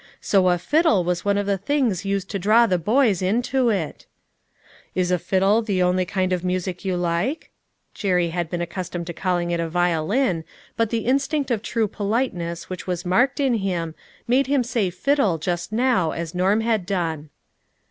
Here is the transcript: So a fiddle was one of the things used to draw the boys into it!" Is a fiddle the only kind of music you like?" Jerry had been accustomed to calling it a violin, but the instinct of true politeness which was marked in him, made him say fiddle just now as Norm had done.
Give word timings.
So 0.19 0.47
a 0.49 0.57
fiddle 0.57 1.03
was 1.03 1.23
one 1.23 1.37
of 1.37 1.45
the 1.45 1.59
things 1.59 2.05
used 2.05 2.27
to 2.31 2.39
draw 2.39 2.65
the 2.65 2.79
boys 2.79 3.21
into 3.21 3.69
it!" 3.69 4.07
Is 4.95 5.11
a 5.11 5.19
fiddle 5.19 5.61
the 5.61 5.83
only 5.83 6.05
kind 6.05 6.33
of 6.33 6.43
music 6.43 6.83
you 6.83 6.97
like?" 6.97 7.51
Jerry 7.93 8.29
had 8.29 8.49
been 8.49 8.61
accustomed 8.63 9.05
to 9.05 9.13
calling 9.13 9.51
it 9.51 9.59
a 9.59 9.69
violin, 9.69 10.43
but 10.75 10.89
the 10.89 11.05
instinct 11.05 11.51
of 11.51 11.61
true 11.61 11.87
politeness 11.87 12.67
which 12.67 12.87
was 12.87 13.05
marked 13.05 13.39
in 13.39 13.53
him, 13.53 13.93
made 14.27 14.47
him 14.47 14.63
say 14.63 14.89
fiddle 14.89 15.37
just 15.37 15.71
now 15.71 16.13
as 16.13 16.33
Norm 16.33 16.61
had 16.61 16.87
done. 16.87 17.29